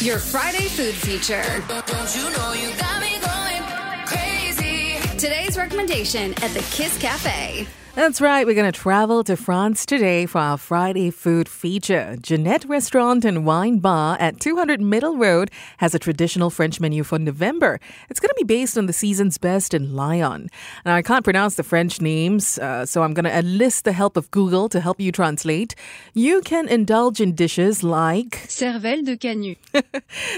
Your 0.00 0.20
Friday 0.20 0.68
food 0.68 0.94
feature. 0.94 1.42
Don't 1.66 2.14
you 2.14 2.30
know 2.30 2.52
you 2.52 2.70
got 2.76 3.00
me 3.00 3.18
going 3.18 4.06
crazy? 4.06 4.96
Today's 5.18 5.58
recommendation 5.58 6.34
at 6.34 6.52
the 6.52 6.60
Kiss 6.70 6.96
Cafe. 6.98 7.66
That's 7.98 8.20
right. 8.20 8.46
We're 8.46 8.54
going 8.54 8.70
to 8.70 8.80
travel 8.80 9.24
to 9.24 9.36
France 9.36 9.84
today 9.84 10.24
for 10.26 10.38
our 10.38 10.56
Friday 10.56 11.10
food 11.10 11.48
feature. 11.48 12.16
Ginette 12.20 12.64
Restaurant 12.66 13.24
and 13.24 13.44
Wine 13.44 13.80
Bar 13.80 14.16
at 14.20 14.38
200 14.38 14.80
Middle 14.80 15.16
Road 15.16 15.50
has 15.78 15.96
a 15.96 15.98
traditional 15.98 16.48
French 16.48 16.78
menu 16.78 17.02
for 17.02 17.18
November. 17.18 17.80
It's 18.08 18.20
going 18.20 18.28
to 18.28 18.36
be 18.38 18.44
based 18.44 18.78
on 18.78 18.86
the 18.86 18.92
season's 18.92 19.36
best 19.36 19.74
in 19.74 19.96
Lyon. 19.96 20.48
Now, 20.86 20.94
I 20.94 21.02
can't 21.02 21.24
pronounce 21.24 21.56
the 21.56 21.64
French 21.64 22.00
names, 22.00 22.56
uh, 22.60 22.86
so 22.86 23.02
I'm 23.02 23.14
going 23.14 23.24
to 23.24 23.36
enlist 23.36 23.84
the 23.84 23.92
help 23.92 24.16
of 24.16 24.30
Google 24.30 24.68
to 24.68 24.78
help 24.78 25.00
you 25.00 25.10
translate. 25.10 25.74
You 26.14 26.40
can 26.42 26.68
indulge 26.68 27.20
in 27.20 27.34
dishes 27.34 27.82
like 27.82 28.30
Cervelle 28.46 29.04
de 29.04 29.16
Canut. 29.16 29.56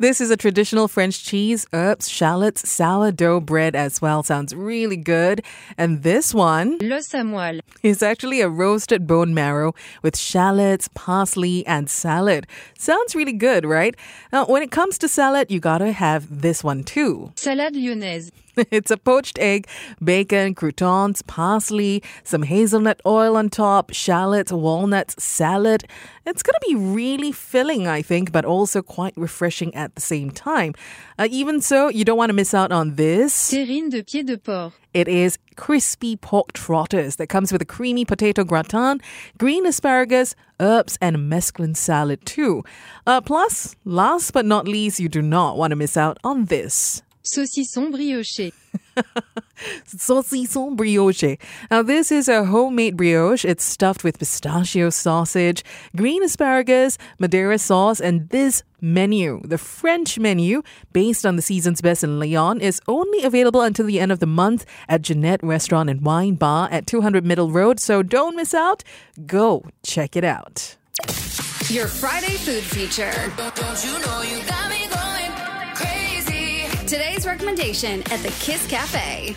this 0.00 0.20
is 0.20 0.32
a 0.32 0.36
traditional 0.36 0.88
French 0.88 1.24
cheese, 1.24 1.68
herbs, 1.72 2.08
shallots, 2.08 2.68
sourdough 2.68 3.42
bread 3.42 3.76
as 3.76 4.02
well. 4.02 4.24
Sounds 4.24 4.52
really 4.56 4.96
good. 4.96 5.44
And 5.78 6.02
this 6.02 6.34
one 6.34 6.78
Le 6.80 6.98
à 7.43 7.43
is 7.82 8.02
actually 8.02 8.40
a 8.40 8.48
roasted 8.48 9.06
bone 9.06 9.34
marrow 9.34 9.74
with 10.02 10.16
shallots, 10.16 10.88
parsley, 10.94 11.66
and 11.66 11.88
salad. 11.90 12.46
Sounds 12.78 13.14
really 13.14 13.32
good, 13.32 13.64
right? 13.64 13.94
Now, 14.32 14.46
when 14.46 14.62
it 14.62 14.70
comes 14.70 14.98
to 14.98 15.08
salad, 15.08 15.50
you 15.50 15.60
gotta 15.60 15.92
have 15.92 16.40
this 16.42 16.62
one 16.64 16.84
too. 16.84 17.32
Salade 17.36 17.74
lyonnaise. 17.74 18.30
it's 18.70 18.90
a 18.90 18.96
poached 18.96 19.38
egg, 19.38 19.66
bacon, 20.02 20.54
croutons, 20.54 21.22
parsley, 21.22 22.02
some 22.22 22.42
hazelnut 22.42 23.00
oil 23.04 23.36
on 23.36 23.48
top, 23.48 23.92
shallots, 23.92 24.52
walnuts, 24.52 25.22
salad. 25.22 25.84
It's 26.26 26.42
going 26.42 26.54
to 26.54 26.66
be 26.68 26.74
really 26.76 27.32
filling, 27.32 27.86
I 27.86 28.00
think, 28.02 28.32
but 28.32 28.44
also 28.44 28.80
quite 28.80 29.14
refreshing 29.16 29.74
at 29.74 29.94
the 29.94 30.00
same 30.00 30.30
time. 30.30 30.74
Uh, 31.18 31.28
even 31.30 31.60
so, 31.60 31.88
you 31.88 32.04
don't 32.04 32.16
want 32.16 32.30
to 32.30 32.34
miss 32.34 32.54
out 32.54 32.72
on 32.72 32.94
this. 32.94 33.50
Terrine 33.50 33.90
de 33.90 34.02
pied 34.02 34.26
de 34.26 34.36
porc. 34.36 34.72
It 34.94 35.08
is 35.08 35.38
crispy 35.56 36.16
pork 36.16 36.52
trotters 36.52 37.16
that 37.16 37.28
comes 37.28 37.52
with 37.52 37.62
a 37.62 37.66
creamy 37.66 38.04
potato 38.04 38.44
gratin, 38.44 39.00
green 39.38 39.66
asparagus, 39.66 40.34
herbs, 40.60 40.98
and 41.00 41.16
mesclun 41.30 41.76
salad 41.76 42.24
too. 42.24 42.64
Uh, 43.06 43.20
plus, 43.20 43.76
last 43.84 44.32
but 44.32 44.44
not 44.44 44.66
least, 44.66 45.00
you 45.00 45.08
do 45.08 45.22
not 45.22 45.56
want 45.56 45.70
to 45.70 45.76
miss 45.76 45.96
out 45.96 46.18
on 46.24 46.46
this. 46.46 47.02
Saucisson 47.22 47.92
brioché. 47.92 48.52
Saucisson 49.86 50.76
brioche. 50.76 51.36
Now, 51.70 51.82
this 51.82 52.10
is 52.10 52.28
a 52.28 52.44
homemade 52.44 52.96
brioche. 52.96 53.44
It's 53.44 53.64
stuffed 53.64 54.04
with 54.04 54.18
pistachio 54.18 54.90
sausage, 54.90 55.64
green 55.96 56.22
asparagus, 56.22 56.98
Madeira 57.18 57.58
sauce, 57.58 58.00
and 58.00 58.28
this 58.30 58.62
menu, 58.80 59.40
the 59.44 59.58
French 59.58 60.18
menu, 60.18 60.62
based 60.92 61.24
on 61.24 61.36
the 61.36 61.42
season's 61.42 61.80
best 61.80 62.04
in 62.04 62.18
Lyon, 62.18 62.60
is 62.60 62.80
only 62.86 63.22
available 63.24 63.62
until 63.62 63.86
the 63.86 63.98
end 63.98 64.12
of 64.12 64.20
the 64.20 64.26
month 64.26 64.66
at 64.88 65.02
Ginette 65.02 65.42
Restaurant 65.42 65.88
and 65.88 66.02
Wine 66.02 66.34
Bar 66.34 66.68
at 66.70 66.86
200 66.86 67.24
Middle 67.24 67.50
Road. 67.50 67.80
So 67.80 68.02
don't 68.02 68.36
miss 68.36 68.54
out. 68.54 68.84
Go 69.26 69.64
check 69.82 70.16
it 70.16 70.24
out. 70.24 70.76
Your 71.68 71.88
Friday 71.88 72.36
food 72.36 72.62
feature. 72.62 73.10
Today's 76.94 77.26
recommendation 77.26 78.02
at 78.12 78.20
the 78.20 78.28
Kiss 78.38 78.68
Cafe. 78.68 79.34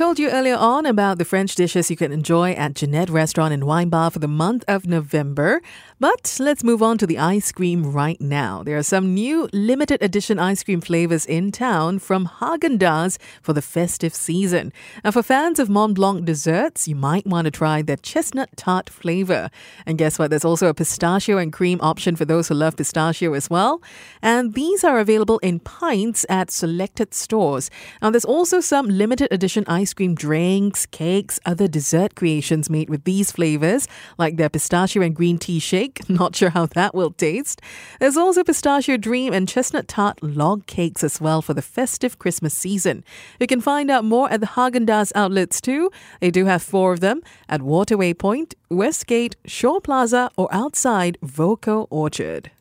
Told 0.00 0.18
you 0.18 0.30
earlier 0.30 0.56
on 0.56 0.86
about 0.86 1.18
the 1.18 1.26
French 1.26 1.54
dishes 1.54 1.90
you 1.90 1.96
can 1.96 2.10
enjoy 2.10 2.52
at 2.52 2.72
Ginette 2.72 3.10
Restaurant 3.10 3.52
and 3.52 3.64
Wine 3.64 3.90
Bar 3.90 4.10
for 4.10 4.18
the 4.18 4.26
month 4.26 4.64
of 4.66 4.86
November. 4.86 5.60
But 5.98 6.38
let's 6.40 6.64
move 6.64 6.82
on 6.82 6.96
to 6.96 7.06
the 7.06 7.18
ice 7.18 7.52
cream 7.52 7.92
right 7.92 8.18
now. 8.18 8.62
There 8.62 8.78
are 8.78 8.82
some 8.82 9.12
new 9.12 9.50
limited 9.52 10.02
edition 10.02 10.38
ice 10.38 10.64
cream 10.64 10.80
flavors 10.80 11.26
in 11.26 11.52
town 11.52 11.98
from 11.98 12.26
Haagen-Dazs 12.26 13.18
for 13.42 13.52
the 13.52 13.60
festive 13.60 14.14
season. 14.14 14.72
Now, 15.04 15.10
for 15.10 15.22
fans 15.22 15.58
of 15.58 15.68
Mont 15.68 15.96
Blanc 15.96 16.24
desserts, 16.24 16.88
you 16.88 16.96
might 16.96 17.26
want 17.26 17.44
to 17.44 17.50
try 17.50 17.82
their 17.82 17.98
chestnut 17.98 18.48
tart 18.56 18.88
flavor. 18.88 19.50
And 19.84 19.98
guess 19.98 20.18
what? 20.18 20.30
There's 20.30 20.46
also 20.46 20.68
a 20.68 20.72
pistachio 20.72 21.36
and 21.36 21.52
cream 21.52 21.78
option 21.82 22.16
for 22.16 22.24
those 22.24 22.48
who 22.48 22.54
love 22.54 22.78
pistachio 22.78 23.34
as 23.34 23.50
well. 23.50 23.82
And 24.22 24.54
these 24.54 24.82
are 24.82 24.98
available 24.98 25.40
in 25.40 25.60
pints 25.60 26.24
at 26.30 26.50
selected 26.50 27.12
stores. 27.12 27.70
Now, 28.00 28.08
there's 28.08 28.24
also 28.24 28.60
some 28.60 28.88
limited 28.88 29.28
edition 29.30 29.66
ice 29.90 29.94
cream 29.94 30.14
drinks, 30.14 30.86
cakes, 30.86 31.40
other 31.44 31.66
dessert 31.66 32.14
creations 32.14 32.70
made 32.70 32.88
with 32.88 33.02
these 33.02 33.32
flavors, 33.32 33.88
like 34.18 34.36
their 34.36 34.48
pistachio 34.48 35.02
and 35.02 35.16
green 35.16 35.36
tea 35.36 35.58
shake. 35.58 35.98
Not 36.08 36.36
sure 36.36 36.50
how 36.50 36.66
that 36.66 36.94
will 36.94 37.10
taste. 37.10 37.60
There's 37.98 38.16
also 38.16 38.44
pistachio 38.44 38.96
dream 38.96 39.32
and 39.32 39.48
chestnut 39.48 39.88
tart 39.88 40.22
log 40.22 40.66
cakes 40.66 41.02
as 41.02 41.20
well 41.20 41.42
for 41.42 41.54
the 41.54 41.62
festive 41.62 42.20
Christmas 42.20 42.54
season. 42.54 43.02
You 43.40 43.48
can 43.48 43.60
find 43.60 43.90
out 43.90 44.04
more 44.04 44.30
at 44.30 44.40
the 44.40 44.46
Haagen-Dazs 44.46 45.10
outlets 45.16 45.60
too. 45.60 45.90
They 46.20 46.30
do 46.30 46.44
have 46.46 46.62
four 46.62 46.92
of 46.92 47.00
them 47.00 47.20
at 47.48 47.60
Waterway 47.60 48.14
Point, 48.14 48.54
Westgate, 48.68 49.34
Shore 49.44 49.80
Plaza, 49.80 50.30
or 50.36 50.48
outside 50.52 51.18
Voco 51.20 51.88
Orchard. 51.90 52.52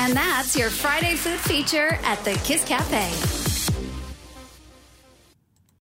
And 0.00 0.14
that's 0.14 0.56
your 0.56 0.70
Friday 0.70 1.14
food 1.16 1.40
feature 1.40 1.98
at 2.04 2.24
the 2.24 2.32
Kiss 2.42 2.64
Cafe. 2.64 3.53